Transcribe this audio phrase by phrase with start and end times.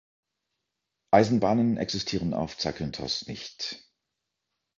[1.11, 3.87] Eisenbahnen existieren auf Zakynthos nicht.